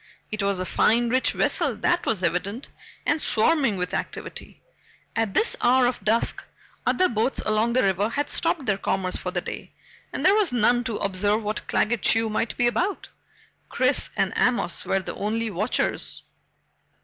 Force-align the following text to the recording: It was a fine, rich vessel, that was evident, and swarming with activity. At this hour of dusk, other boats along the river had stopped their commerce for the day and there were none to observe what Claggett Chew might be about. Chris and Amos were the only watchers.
It 0.31 0.41
was 0.41 0.59
a 0.59 0.65
fine, 0.65 1.09
rich 1.09 1.33
vessel, 1.33 1.75
that 1.75 2.07
was 2.07 2.23
evident, 2.23 2.69
and 3.05 3.21
swarming 3.21 3.77
with 3.77 3.93
activity. 3.93 4.59
At 5.15 5.35
this 5.35 5.55
hour 5.61 5.85
of 5.85 6.03
dusk, 6.03 6.43
other 6.87 7.07
boats 7.07 7.37
along 7.45 7.73
the 7.73 7.83
river 7.83 8.09
had 8.09 8.27
stopped 8.27 8.65
their 8.65 8.79
commerce 8.79 9.15
for 9.15 9.29
the 9.29 9.41
day 9.41 9.73
and 10.11 10.25
there 10.25 10.33
were 10.33 10.43
none 10.53 10.83
to 10.85 10.95
observe 10.97 11.43
what 11.43 11.67
Claggett 11.67 12.01
Chew 12.01 12.31
might 12.31 12.57
be 12.57 12.65
about. 12.65 13.09
Chris 13.69 14.09
and 14.17 14.33
Amos 14.35 14.85
were 14.87 15.01
the 15.01 15.13
only 15.13 15.51
watchers. 15.51 16.23